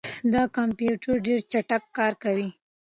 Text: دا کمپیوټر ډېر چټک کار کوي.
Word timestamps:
دا 0.33 0.43
کمپیوټر 0.57 1.15
ډېر 1.27 1.39
چټک 1.51 1.83
کار 1.97 2.13
کوي. 2.23 2.49